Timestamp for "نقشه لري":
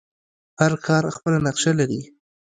1.47-2.01